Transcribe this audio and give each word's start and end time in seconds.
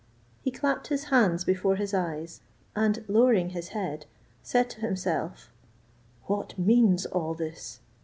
He 0.41 0.49
clapped 0.49 0.87
his 0.87 1.09
hands 1.13 1.43
before 1.45 1.75
his 1.75 1.93
eyes, 1.93 2.41
and 2.75 3.05
lowering 3.07 3.49
his 3.51 3.67
head, 3.67 4.07
said 4.41 4.67
to 4.71 4.81
himself, 4.81 5.51
"What 6.23 6.57
means 6.57 7.05
all 7.05 7.35
this? 7.35 7.81